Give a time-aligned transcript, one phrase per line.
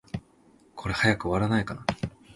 [0.73, 1.85] これ、早く終わらないかな。